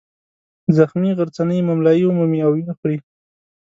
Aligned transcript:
زخمي 0.77 1.11
غرڅنۍ 1.17 1.59
مُملایي 1.67 2.03
ومومي 2.05 2.39
او 2.45 2.51
ویې 2.53 2.71
خوري. 2.77 2.97